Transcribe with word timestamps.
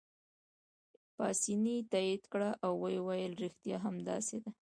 پاسیني 1.15 1.77
تایید 1.91 2.23
کړه 2.31 2.49
او 2.65 2.71
ویې 2.83 2.99
ویل: 3.07 3.33
ریښتیا 3.43 3.77
هم 3.85 3.95
داسې 4.09 4.37
ده. 4.43 4.49